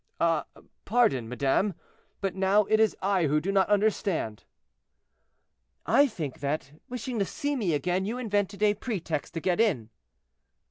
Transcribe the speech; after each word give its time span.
"Ah, 0.19 0.45
pardon, 0.83 1.29
madame, 1.29 1.75
but 2.21 2.33
now 2.33 2.63
it 2.63 2.79
is 2.79 2.97
I 3.03 3.27
who 3.27 3.39
do 3.39 3.51
not 3.51 3.69
understand." 3.69 4.45
"I 5.85 6.07
think 6.07 6.39
that, 6.39 6.71
wishing 6.89 7.19
to 7.19 7.25
see 7.25 7.55
me 7.55 7.75
again, 7.75 8.05
you 8.05 8.17
invented 8.17 8.63
a 8.63 8.73
pretext 8.73 9.35
to 9.35 9.39
get 9.39 9.59
in." 9.59 9.91